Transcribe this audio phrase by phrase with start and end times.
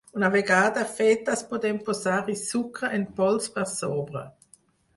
[0.19, 4.27] Una vegada fetes podem posar-hi sucre en pols per sobre.